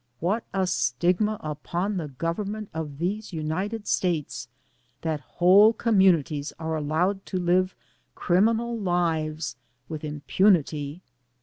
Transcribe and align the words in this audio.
What 0.19 0.43
a 0.51 0.65
stigma 0.65 1.37
upon 1.43 1.97
the 1.97 2.07
Government 2.07 2.69
of 2.73 2.97
these 2.97 3.31
United 3.33 3.85
States 3.87 4.47
that 5.01 5.19
whole 5.19 5.73
communities 5.73 6.51
are 6.57 6.75
allowed 6.75 7.23
to 7.27 7.37
live 7.37 7.75
criminal 8.15 8.75
lives 8.79 9.57
with 9.87 10.03
im 10.03 10.23
punity. 10.27 11.01